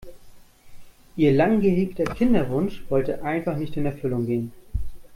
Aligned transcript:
Ihr 1.15 1.31
lang 1.31 1.59
gehegter 1.61 2.05
Kinderwunsch 2.05 2.83
wollte 2.89 3.21
einfach 3.23 3.55
nicht 3.55 3.77
in 3.77 3.85
Erfüllung 3.85 4.25
gehen. 4.25 4.51